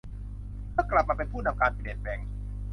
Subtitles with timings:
[0.71, 2.19] เพื่อกลับมาเป็นผู้นำการเปลี่ยนแปลง